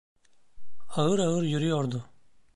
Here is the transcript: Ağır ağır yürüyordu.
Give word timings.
Ağır 0.89 1.19
ağır 1.19 1.43
yürüyordu. 1.43 2.09